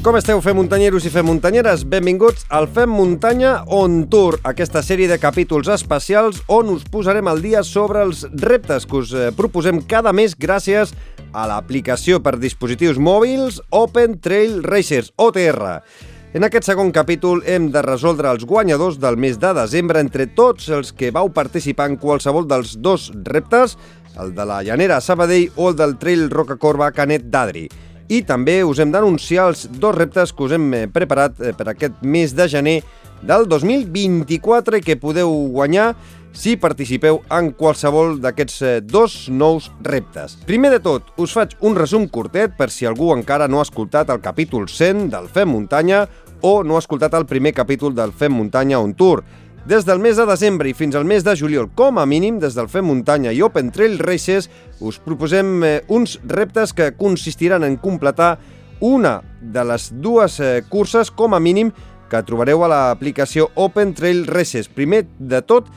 [0.00, 1.82] Com esteu, fem muntanyeros i fem muntanyeres?
[1.84, 7.42] Benvinguts al Fem Muntanya On Tour, aquesta sèrie de capítols especials on us posarem al
[7.44, 10.94] dia sobre els reptes que us eh, proposem cada mes gràcies
[11.36, 15.82] a l'aplicació per dispositius mòbils Open Trail Racers, OTR.
[16.32, 20.72] En aquest segon capítol hem de resoldre els guanyadors del mes de desembre entre tots
[20.72, 23.76] els que vau participar en qualsevol dels dos reptes,
[24.16, 27.68] el de la Llanera Sabadell o el del Trail Rocacorba Canet d'Adri.
[28.10, 31.68] I també us hem d'anunciar els dos reptes que us hem eh, preparat eh, per
[31.70, 32.80] aquest mes de gener
[33.22, 35.92] del 2024 i que podeu guanyar
[36.32, 40.34] si participeu en qualsevol d'aquests eh, dos nous reptes.
[40.46, 44.10] Primer de tot, us faig un resum curtet per si algú encara no ha escoltat
[44.10, 46.08] el capítol 100 del Fem Muntanya
[46.42, 49.22] o no ha escoltat el primer capítol del Fem Muntanya on Tour.
[49.68, 52.54] Des del mes de desembre i fins al mes de juliol, com a mínim, des
[52.56, 54.48] del Fem Muntanya i Open Trail Races,
[54.80, 58.38] us proposem eh, uns reptes que consistiran en completar
[58.80, 61.74] una de les dues eh, curses, com a mínim,
[62.08, 64.70] que trobareu a l'aplicació Open Trail Races.
[64.72, 65.68] Primer de tot,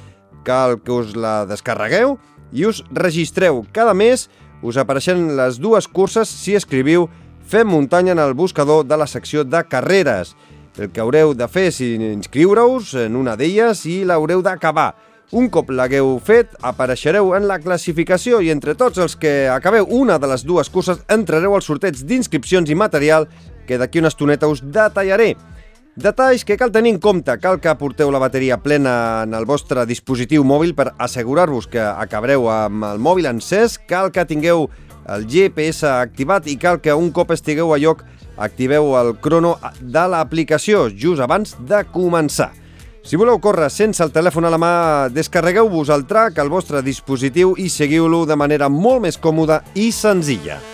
[0.48, 2.16] cal que us la descarregueu
[2.56, 3.66] i us registreu.
[3.76, 4.30] Cada mes
[4.64, 7.10] us apareixen les dues curses si escriviu
[7.44, 10.38] Fem muntanya en el buscador de la secció de carreres.
[10.78, 14.94] El que haureu de fer és inscriure-us en una d'elles i l'haureu d'acabar.
[15.34, 20.20] Un cop l'hagueu fet, apareixereu en la classificació i entre tots els que acabeu una
[20.22, 23.28] de les dues curses entrareu al sorteig d'inscripcions i material
[23.68, 25.36] que d'aquí una estoneta us detallaré.
[25.94, 27.36] Detalls que cal tenir en compte.
[27.38, 32.50] Cal que porteu la bateria plena en el vostre dispositiu mòbil per assegurar-vos que acabareu
[32.50, 33.78] amb el mòbil encès.
[33.78, 34.72] Cal que tingueu
[35.14, 38.02] el GPS activat i cal que un cop estigueu a lloc
[38.38, 42.52] activeu el crono de l'aplicació just abans de començar.
[43.04, 44.76] Si voleu córrer sense el telèfon a la mà,
[45.12, 50.73] descarregueu-vos el track al vostre dispositiu i seguiu-lo de manera molt més còmoda i senzilla.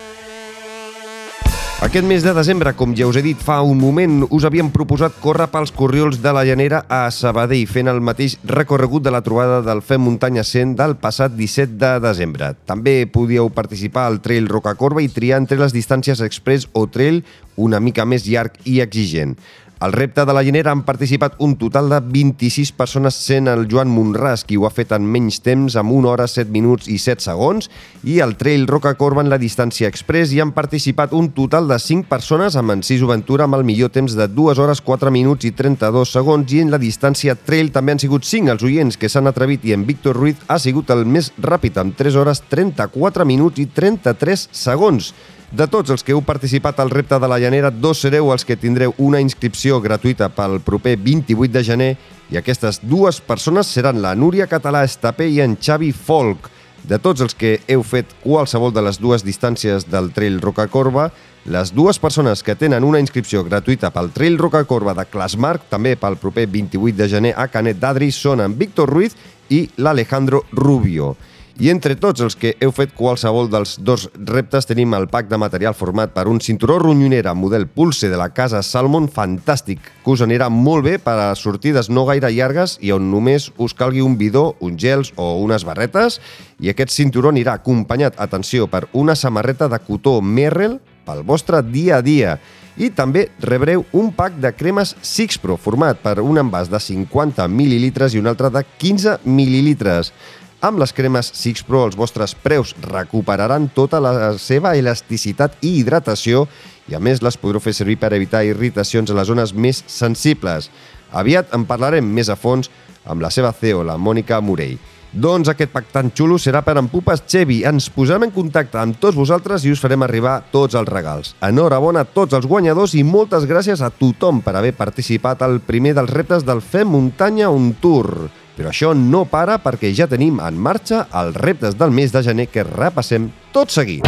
[1.80, 5.14] Aquest mes de desembre, com ja us he dit fa un moment, us havíem proposat
[5.22, 9.62] córrer pels corriols de la Llanera a Sabadell, fent el mateix recorregut de la trobada
[9.64, 12.50] del Fem Muntanya 100 del passat 17 de desembre.
[12.68, 17.22] També podíeu participar al Trail Rocacorba i triar entre les distàncies express o trail
[17.56, 19.38] una mica més llarg i exigent.
[19.80, 23.88] Al repte de la llinera han participat un total de 26 persones, sent el Joan
[23.88, 27.24] Monràs, qui ho ha fet en menys temps, amb 1 hora, 7 minuts i 7
[27.24, 27.70] segons,
[28.04, 31.80] i el Trail Roca Corba en la distància express, i han participat un total de
[31.80, 35.54] 5 persones amb Enciso Ventura amb el millor temps de 2 hores, 4 minuts i
[35.56, 39.32] 32 segons, i en la distància Trail també han sigut 5 els oients que s'han
[39.32, 43.64] atrevit i en Víctor Ruiz ha sigut el més ràpid amb 3 hores, 34 minuts
[43.64, 45.14] i 33 segons.
[45.50, 48.54] De tots els que heu participat al repte de la llanera, dos sereu els que
[48.54, 51.88] tindreu una inscripció gratuïta pel proper 28 de gener
[52.30, 56.46] i aquestes dues persones seran la Núria Català Estapé i en Xavi Folk.
[56.86, 61.08] De tots els que heu fet qualsevol de les dues distàncies del Trail Rocacorba,
[61.50, 66.14] les dues persones que tenen una inscripció gratuïta pel Trail Rocacorba de Clasmarc, també pel
[66.22, 69.18] proper 28 de gener a Canet d'Adri, són en Víctor Ruiz
[69.50, 71.16] i l'Alejandro Rubio.
[71.60, 75.36] I entre tots els que heu fet qualsevol dels dos reptes tenim el pack de
[75.36, 80.22] material format per un cinturó ronyonera model Pulse de la casa Salmon fantàstic, que us
[80.24, 84.16] anirà molt bé per a sortides no gaire llargues i on només us calgui un
[84.16, 86.16] bidó, un gels o unes barretes
[86.64, 92.00] i aquest cinturó anirà acompanyat, atenció, per una samarreta de cotó Merrell pel vostre dia
[92.00, 92.38] a dia
[92.80, 98.14] i també rebreu un pack de cremes Sixpro format per un envàs de 50 mil·lilitres
[98.14, 100.14] i un altre de 15 mil·lilitres.
[100.60, 106.42] Amb les cremes Six Pro els vostres preus recuperaran tota la seva elasticitat i hidratació
[106.90, 110.68] i a més les podreu fer servir per evitar irritacions a les zones més sensibles.
[111.16, 112.68] Aviat en parlarem més a fons
[113.08, 114.76] amb la seva CEO, la Mònica Morell.
[115.10, 117.62] Doncs aquest pack tan xulo serà per en Pupes Chevi.
[117.64, 121.32] Ens posarem en contacte amb tots vosaltres i us farem arribar tots els regals.
[121.40, 125.96] Enhorabona a tots els guanyadors i moltes gràcies a tothom per haver participat al primer
[125.96, 128.28] dels reptes del Fem Muntanya on Tour.
[128.60, 132.44] Però això no para perquè ja tenim en marxa els reptes del mes de gener
[132.52, 134.04] que repassem tot seguit.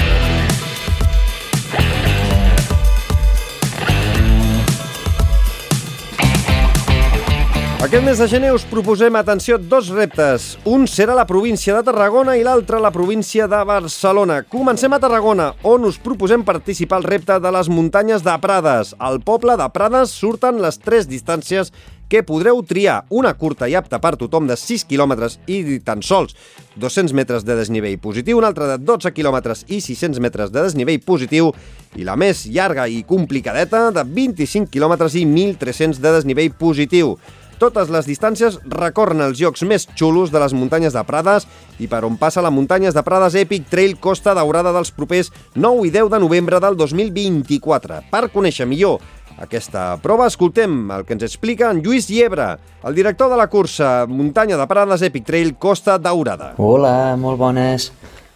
[7.83, 10.45] Aquest mes de gener us proposem, atenció, dos reptes.
[10.69, 14.43] Un serà la província de Tarragona i l'altre la província de Barcelona.
[14.53, 18.95] Comencem a Tarragona, on us proposem participar al repte de les muntanyes de Prades.
[19.01, 21.73] Al poble de Prades surten les tres distàncies
[22.13, 25.15] que podreu triar una curta i apta per tothom de 6 km
[25.49, 26.35] i tan sols
[26.77, 31.01] 200 metres de desnivell positiu, una altra de 12 km i 600 metres de desnivell
[31.01, 31.49] positiu
[31.97, 37.17] i la més llarga i complicadeta de 25 km i 1.300 de desnivell positiu.
[37.63, 41.47] Totes les distàncies recorren els llocs més xulos de les muntanyes de Prades
[41.81, 45.89] i per on passa la muntanyes de Prades Epic Trail Costa Daurada dels propers 9
[45.89, 48.03] i 10 de novembre del 2024.
[48.13, 49.01] Per conèixer millor
[49.39, 50.27] aquesta prova.
[50.31, 54.67] Escoltem el que ens explica en Lluís Llebre, el director de la cursa Muntanya de
[54.67, 56.55] Prades Epic Trail Costa Daurada.
[56.59, 57.91] Hola, molt bones.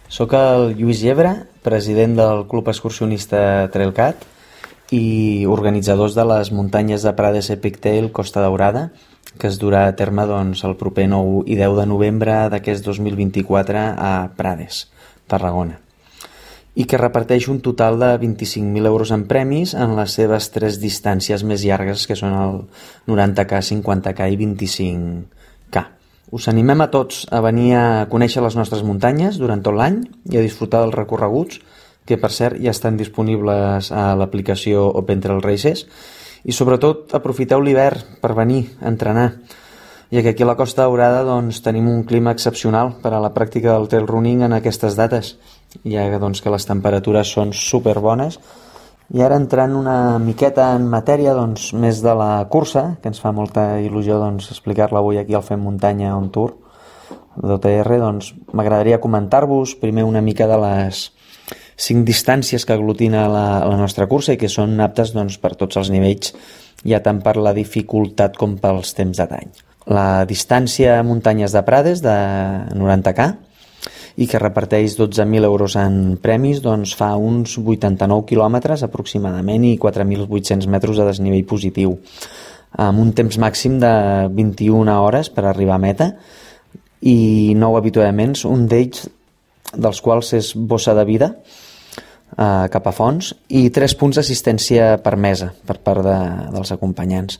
[0.07, 1.33] Soc el Lluís Llebre,
[1.63, 4.23] president del Club Excursionista Trailcat
[4.95, 8.91] i organitzadors de les muntanyes de Prades Epic Trail Costa Daurada,
[9.37, 13.83] que es durà a terme doncs, el proper 9 i 10 de novembre d'aquest 2024
[13.97, 14.87] a Prades,
[15.27, 15.86] Tarragona
[16.77, 21.41] i que reparteix un total de 25.000 euros en premis en les seves tres distàncies
[21.41, 22.59] més llargues, que són el
[23.09, 25.83] 90K, 50K i 25K.
[26.37, 30.37] Us animem a tots a venir a conèixer les nostres muntanyes durant tot l'any i
[30.37, 31.63] a disfrutar dels recorreguts,
[32.05, 35.87] que per cert ja estan disponibles a l'aplicació Open Trail Races,
[36.45, 39.31] i sobretot aprofiteu l'hivern per venir a entrenar,
[40.11, 43.33] ja que aquí a la Costa Daurada doncs, tenim un clima excepcional per a la
[43.35, 45.35] pràctica del trail running en aquestes dates
[45.83, 48.39] ja que, doncs, que les temperatures són super bones
[49.15, 53.31] i ara entrant una miqueta en matèria doncs, més de la cursa, que ens fa
[53.31, 56.57] molta il·lusió doncs, explicar-la avui aquí al Fem Muntanya on Tour
[57.37, 61.05] d'OTR, doncs m'agradaria comentar-vos primer una mica de les
[61.77, 65.79] cinc distàncies que aglutina la, la nostra cursa i que són aptes doncs, per tots
[65.79, 66.33] els nivells,
[66.83, 69.66] ja tant per la dificultat com pels temps de d'any.
[69.87, 72.15] La distància muntanyes de Prades de
[72.75, 73.27] 90K,
[74.17, 80.65] i que reparteix 12.000 euros en premis, doncs fa uns 89 quilòmetres aproximadament i 4.800
[80.73, 81.93] metres de desnivell positiu,
[82.81, 83.93] amb un temps màxim de
[84.33, 86.09] 21 hores per arribar a meta
[87.05, 89.05] i nou avituallaments, un d'ells
[89.77, 91.31] dels quals és bossa de vida,
[92.33, 96.17] eh, cap a fons i tres punts d'assistència permesa per part de,
[96.55, 97.37] dels acompanyants.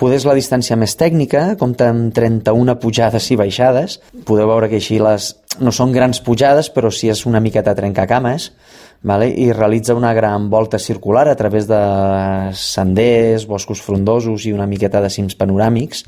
[0.00, 3.98] Poder és la distància més tècnica, compta amb 31 pujades i baixades.
[4.24, 8.46] Podeu veure que així les no són grans pujades, però sí és una miqueta trencacames,
[9.04, 9.28] vale?
[9.28, 11.82] i realitza una gran volta circular a través de
[12.56, 16.06] senders, boscos frondosos i una miqueta de cims panoràmics.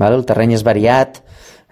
[0.00, 0.16] Vale?
[0.16, 1.20] El terreny és variat,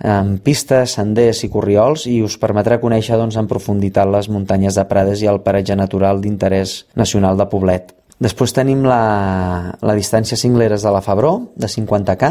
[0.04, 4.84] amb pistes, senders i corriols i us permetrà conèixer doncs, en profunditat les muntanyes de
[4.92, 7.95] Prades i el paratge natural d'interès nacional de Poblet.
[8.22, 12.30] Després tenim la, la distància cingleres de la Febró, de 50K,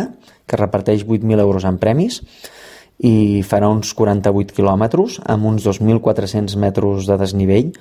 [0.49, 2.21] que reparteix 8.000 euros en premis
[3.03, 7.73] i farà uns 48 quilòmetres amb uns 2.400 metres de desnivell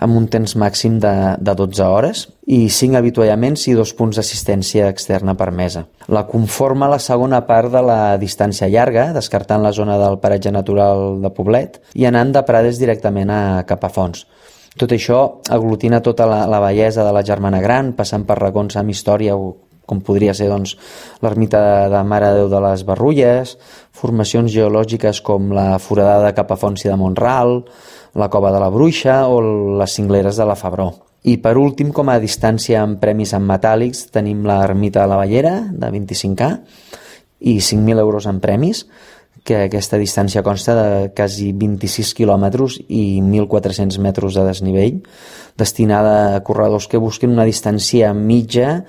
[0.00, 4.88] amb un temps màxim de, de 12 hores i 5 avituallaments i dos punts d'assistència
[4.88, 5.84] externa permesa.
[6.08, 11.20] La conforma la segona part de la distància llarga, descartant la zona del paratge natural
[11.20, 14.24] de Poblet i anant de Prades directament a Capafons.
[14.78, 15.18] Tot això
[15.52, 19.36] aglutina tota la, la bellesa de la Germana Gran, passant per racons amb història
[19.86, 20.76] com podria ser doncs,
[21.24, 23.56] l'ermita de Mare de Déu de les Barrulles,
[23.92, 27.58] formacions geològiques com la foradada de Capafonsi de Montral,
[28.14, 29.40] la Cova de la Bruixa o
[29.80, 30.92] les cingleres de la Febró.
[31.22, 35.54] I per últim, com a distància amb premis en metàl·lics, tenim l'ermita de la Ballera,
[35.70, 36.48] de 25K,
[37.42, 38.86] i 5.000 euros en premis,
[39.44, 45.00] que aquesta distància consta de quasi 26 quilòmetres i 1.400 metres de desnivell,
[45.58, 48.82] destinada a corredors que busquin una distància mitja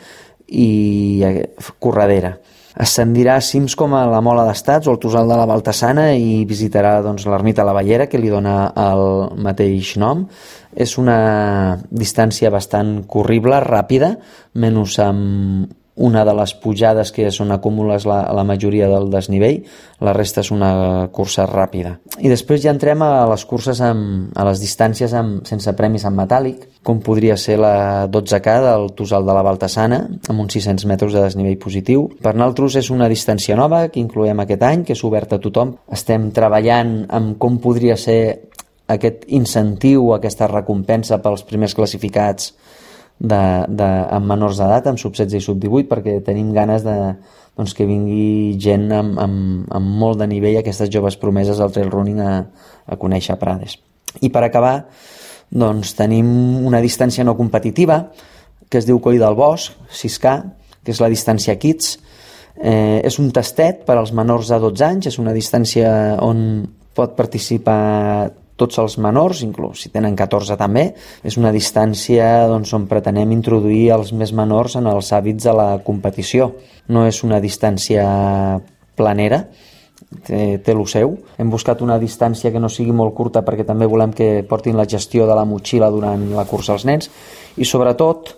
[0.48, 1.50] i eh,
[1.82, 2.38] corredera.
[2.74, 6.42] Ascendirà a cims com a la Mola d'Estats o el Tosal de la Baltasana i
[6.50, 9.04] visitarà doncs, l'ermita La Ballera, que li dona el
[9.46, 10.26] mateix nom.
[10.74, 14.16] És una distància bastant corrible, ràpida,
[14.58, 19.62] menys amb una de les pujades que són acúmules la, la majoria del desnivell,
[20.04, 21.96] la resta és una cursa ràpida.
[22.20, 26.18] I després ja entrem a les curses amb, a les distàncies amb, sense premis en
[26.18, 31.14] metàl·lic, com podria ser la 12K del Tosal de la Baltasana, amb uns 600 metres
[31.14, 32.08] de desnivell positiu.
[32.24, 35.78] Per nosaltres és una distància nova que incloem aquest any, que és oberta a tothom.
[35.94, 38.50] Estem treballant amb com podria ser
[38.94, 42.52] aquest incentiu, aquesta recompensa pels primers classificats
[43.24, 46.98] de, de, amb menors d'edat, amb sub-16 i sub-18, perquè tenim ganes de,
[47.56, 51.92] doncs, que vingui gent amb, amb, amb molt de nivell, aquestes joves promeses al trail
[51.94, 52.34] running a,
[52.86, 53.78] a conèixer Prades.
[54.22, 54.76] I per acabar,
[55.54, 56.28] doncs, tenim
[56.68, 58.04] una distància no competitiva,
[58.70, 60.36] que es diu Coll del Bosc, 6K,
[60.84, 61.96] que és la distància Kids.
[62.54, 65.90] Eh, és un tastet per als menors de 12 anys, és una distància
[66.22, 70.90] on pot participar tots els menors, inclús si tenen 14 també,
[71.26, 75.70] és una distància doncs, on pretenem introduir els més menors en els hàbits de la
[75.86, 76.52] competició.
[76.88, 78.06] No és una distància
[78.96, 79.44] planera,
[80.28, 81.16] té, té lo seu.
[81.40, 84.88] Hem buscat una distància que no sigui molt curta perquè també volem que portin la
[84.90, 87.10] gestió de la motxilla durant la cursa als nens
[87.58, 88.36] i sobretot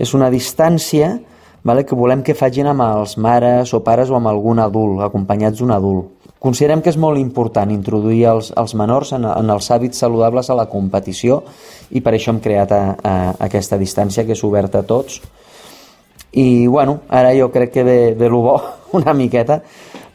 [0.00, 1.14] és una distància
[1.64, 5.60] vale, que volem que facin amb els mares o pares o amb algun adult, acompanyats
[5.60, 10.00] d'un adult Considerem que és molt important introduir els, els menors en, en els hàbits
[10.00, 11.42] saludables a la competició
[11.92, 15.20] i per això hem creat a, a, aquesta distància que és oberta a tots
[16.32, 18.54] I, bueno, ara jo crec que ve, ve el bo
[18.98, 19.60] una miqueta,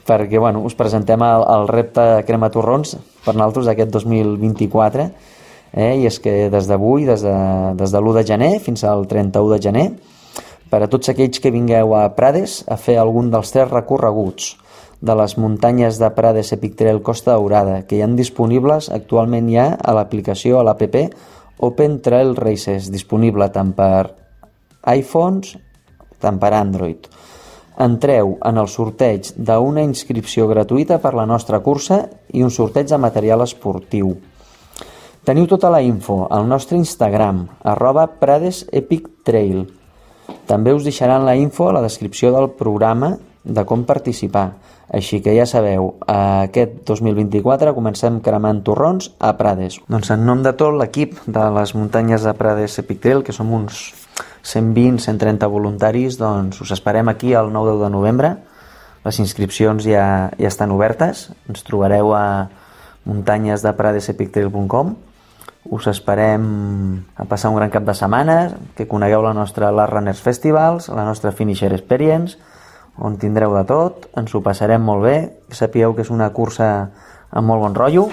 [0.07, 5.09] perquè, bueno, us presentem el, el repte Crema Torrons per nosaltres aquest 2024,
[5.75, 5.93] eh?
[5.99, 7.37] i és que des d'avui, des de,
[7.75, 9.87] des de l'1 de gener fins al 31 de gener,
[10.71, 14.55] per a tots aquells que vingueu a Prades a fer algun dels tres recorreguts
[15.01, 19.71] de les muntanyes de Prades Epic Trail Costa Daurada, que hi han disponibles actualment ja
[19.75, 20.97] a l'aplicació, a l'APP
[21.65, 24.11] Open Trail Races, disponible tant per
[24.91, 25.55] iPhones,
[26.19, 27.07] tant per Android.
[27.79, 32.99] Entreu en el sorteig d'una inscripció gratuïta per la nostra cursa i un sorteig de
[33.01, 34.13] material esportiu.
[35.25, 39.65] Teniu tota la info al nostre Instagram, arroba Prades Epic Trail.
[40.45, 44.51] També us deixaran la info a la descripció del programa de com participar.
[44.93, 49.79] Així que ja sabeu, aquest 2024 comencem cremant torrons a Prades.
[49.89, 53.49] Doncs en nom de tot l'equip de les muntanyes de Prades Epic Trail, que som
[53.53, 53.93] uns
[54.45, 58.35] 120-130 voluntaris, doncs us esperem aquí el 9 de novembre.
[59.05, 61.31] Les inscripcions ja, ja estan obertes.
[61.49, 62.49] Ens trobareu a
[63.09, 64.95] muntanyesdepradesepictrail.com
[65.65, 70.21] us esperem a passar un gran cap de setmana, que conegueu la nostra Last Runners
[70.21, 72.37] Festivals, la nostra Finisher Experience,
[72.97, 75.15] on tindreu de tot, ens ho passarem molt bé,
[75.51, 76.69] sapigueu que és una cursa
[77.31, 78.07] amb molt bon rotllo.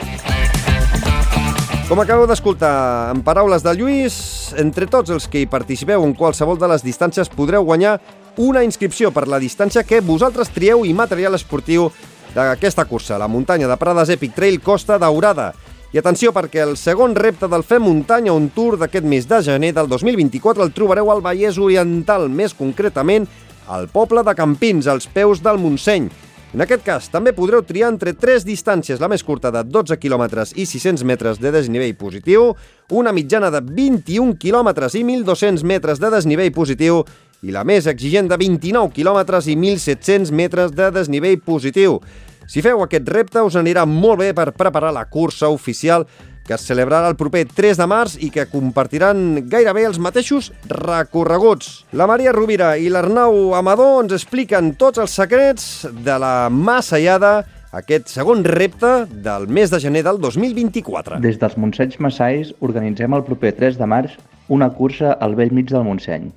[1.89, 4.15] Com acabeu d'escoltar, en paraules de Lluís,
[4.57, 7.99] entre tots els que hi participeu en qualsevol de les distàncies podreu guanyar
[8.41, 11.91] una inscripció per la distància que vosaltres trieu i material esportiu
[12.33, 15.53] d'aquesta cursa, la muntanya de Prades Epic Trail Costa Daurada.
[15.93, 19.75] I atenció perquè el segon repte del Fem Muntanya un Tour d'aquest mes de gener
[19.77, 23.29] del 2024 el trobareu al Vallès Oriental, més concretament
[23.69, 26.09] al poble de Campins, als peus del Montseny.
[26.53, 30.27] En aquest cas, també podreu triar entre tres distàncies, la més curta de 12 km
[30.61, 32.51] i 600 metres de desnivell positiu,
[32.91, 37.01] una mitjana de 21 km i 1.200 metres de desnivell positiu
[37.43, 42.03] i la més exigent de 29 km i 1.700 metres de desnivell positiu.
[42.47, 46.05] Si feu aquest repte, us anirà molt bé per preparar la cursa oficial
[46.47, 51.85] que es celebrarà el proper 3 de març i que compartiran gairebé els mateixos recorreguts.
[51.93, 58.11] La Maria Rovira i l'Arnau Amador ens expliquen tots els secrets de la Massallada, aquest
[58.13, 58.93] segon repte
[59.25, 61.23] del mes de gener del 2024.
[61.25, 64.19] Des dels Montsenys Massais organitzem el proper 3 de març
[64.53, 66.29] una cursa al vell mig del Montseny.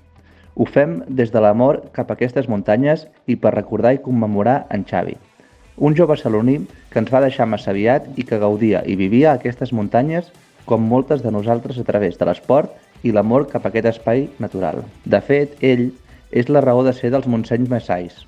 [0.56, 4.86] Ho fem des de l'amor cap a aquestes muntanyes i per recordar i commemorar en
[4.88, 5.18] Xavi,
[5.78, 9.74] un jove saloní que ens va deixar massa aviat i que gaudia i vivia aquestes
[9.74, 10.32] muntanyes
[10.66, 12.72] com moltes de nosaltres a través de l'esport
[13.04, 14.84] i l'amor cap a aquest espai natural.
[15.06, 15.92] De fet, ell
[16.32, 18.24] és la raó de ser dels Montsenys Messais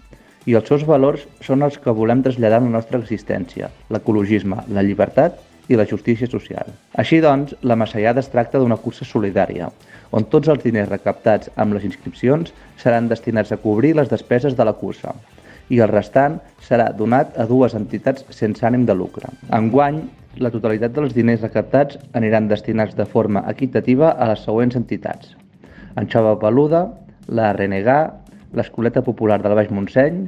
[0.47, 4.83] i els seus valors són els que volem traslladar en la nostra existència, l'ecologisme, la
[4.83, 6.69] llibertat i la justícia social.
[6.95, 9.67] Així doncs, la Massallada es tracta d'una cursa solidària,
[10.15, 14.63] on tots els diners recaptats amb les inscripcions seran destinats a cobrir les despeses de
[14.63, 15.11] la cursa,
[15.69, 19.31] i el restant serà donat a dues entitats sense ànim de lucre.
[19.53, 20.01] Enguany,
[20.43, 25.33] la totalitat dels diners recaptats aniran destinats de forma equitativa a les següents entitats.
[25.97, 26.85] Anxova Peluda,
[27.27, 27.99] la Renegà,
[28.53, 30.27] l'Escoleta Popular del Baix Montseny,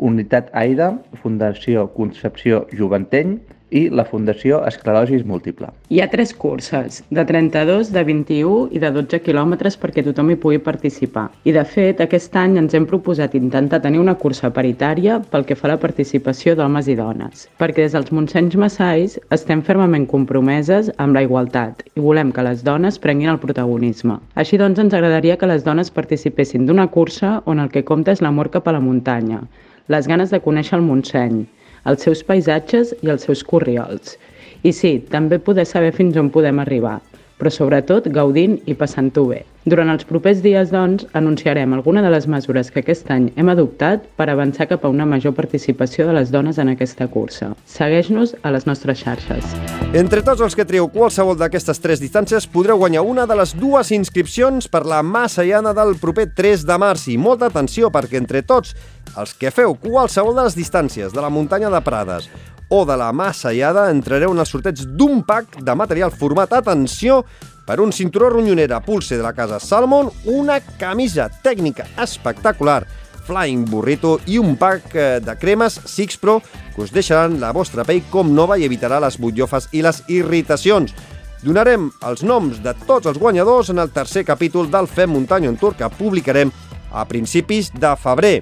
[0.00, 3.36] Unitat Aida, Fundació Concepció Juventeny
[3.70, 5.70] i la Fundació Esclerosis Múltiple.
[5.90, 10.38] Hi ha tres curses, de 32, de 21 i de 12 quilòmetres perquè tothom hi
[10.42, 11.28] pugui participar.
[11.44, 15.56] I de fet, aquest any ens hem proposat intentar tenir una cursa paritària pel que
[15.58, 20.90] fa a la participació d'homes i dones, perquè des dels Montsenys Massais estem fermament compromeses
[20.98, 24.18] amb la igualtat i volem que les dones prenguin el protagonisme.
[24.34, 28.22] Així doncs, ens agradaria que les dones participessin d'una cursa on el que compta és
[28.24, 29.44] l'amor cap a la muntanya,
[29.90, 31.40] les ganes de conèixer el Montseny,
[31.88, 34.16] els seus paisatges i els seus corriols.
[34.62, 36.98] I sí, també poder saber fins on podem arribar,
[37.40, 39.46] però sobretot gaudint i passant-ho bé.
[39.68, 44.06] Durant els propers dies, doncs, anunciarem alguna de les mesures que aquest any hem adoptat
[44.16, 47.50] per avançar cap a una major participació de les dones en aquesta cursa.
[47.68, 49.52] Segueix-nos a les nostres xarxes.
[49.92, 53.92] Entre tots els que trieu qualsevol d'aquestes tres distàncies podreu guanyar una de les dues
[53.92, 57.10] inscripcions per la Massallana del proper 3 de març.
[57.12, 58.72] I molta atenció perquè entre tots
[59.18, 62.30] els que feu qualsevol de les distàncies de la muntanya de Prades
[62.70, 67.24] o de la Massallada entrareu en el sorteig d'un pack de material format, atenció,
[67.66, 72.86] per un cinturó ronyonera Pulse de la casa Salmon, una camisa tècnica espectacular,
[73.26, 76.40] Flying Burrito i un pack eh, de cremes Six Pro
[76.74, 80.94] que us deixaran la vostra pell com nova i evitarà les butllofes i les irritacions.
[81.42, 85.58] Donarem els noms de tots els guanyadors en el tercer capítol del Fem Muntanya en
[85.60, 86.50] Tour que publicarem
[86.90, 88.40] a principis de febrer.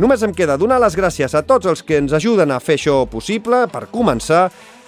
[0.00, 3.02] Només em queda donar les gràcies a tots els que ens ajuden a fer això
[3.10, 3.66] possible.
[3.68, 4.46] Per començar,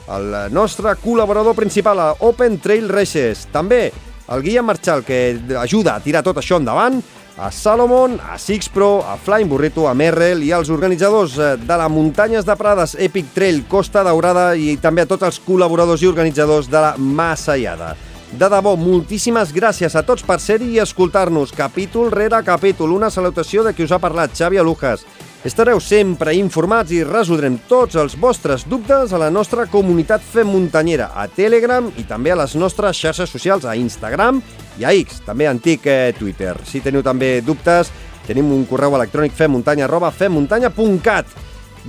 [0.08, 3.44] el nostre col·laborador principal a Open Trail Races.
[3.52, 3.90] També
[4.32, 7.02] el Guillem Marchal, que ajuda a tirar tot això endavant.
[7.36, 11.88] a Salomon, a Sixpro, a Flying Burrito, a Merrell i als organitzadors eh, de la
[11.88, 16.68] Muntanyes de Prades Epic Trail Costa Daurada i també a tots els col·laboradors i organitzadors
[16.68, 17.94] de la Massaiada.
[18.32, 22.94] De debò, moltíssimes gràcies a tots per ser-hi i escoltar-nos capítol rere capítol.
[22.96, 25.04] Una salutació de qui us ha parlat, Xavi Alujas.
[25.44, 31.10] Estareu sempre informats i resoldrem tots els vostres dubtes a la nostra comunitat Fem Muntanyera,
[31.12, 34.40] a Telegram i també a les nostres xarxes socials, a Instagram
[34.78, 36.54] i a X, també antic eh, Twitter.
[36.64, 37.92] Si teniu també dubtes,
[38.24, 41.36] tenim un correu electrònic femmuntanya arroba femmuntanya.cat.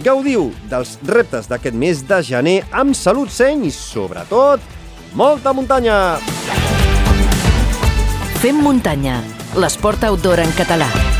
[0.03, 4.73] Gaudiu dels reptes d'aquest mes de gener amb salut, seny i, sobretot,
[5.13, 6.17] molta muntanya!
[8.43, 9.22] Fem muntanya,
[9.55, 11.12] l'esport outdoor en català.